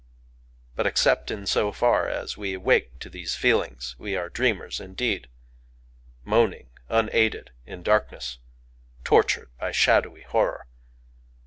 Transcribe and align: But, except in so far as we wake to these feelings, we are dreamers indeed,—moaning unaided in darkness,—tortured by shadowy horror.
But, 0.75 0.87
except 0.87 1.29
in 1.29 1.45
so 1.45 1.71
far 1.71 2.09
as 2.09 2.35
we 2.35 2.57
wake 2.57 2.97
to 3.01 3.07
these 3.07 3.35
feelings, 3.35 3.95
we 3.99 4.15
are 4.15 4.29
dreamers 4.29 4.79
indeed,—moaning 4.79 6.71
unaided 6.89 7.51
in 7.67 7.83
darkness,—tortured 7.83 9.51
by 9.59 9.71
shadowy 9.71 10.23
horror. 10.23 10.65